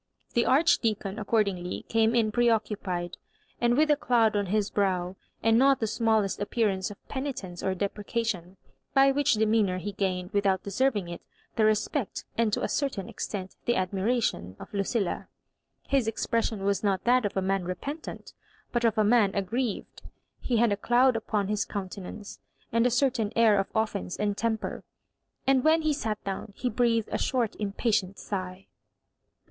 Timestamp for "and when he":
25.45-25.93